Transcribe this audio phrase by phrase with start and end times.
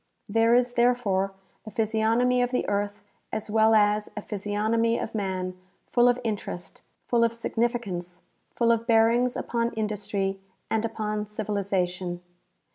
[0.27, 1.31] There is, therefore,
[1.63, 6.19] a phj^si ognomy of the earth as well as a physiognomy of man, full of
[6.23, 8.23] interest, full of significance,
[8.55, 10.39] full of bearings upon industry
[10.71, 12.21] and upon civilization.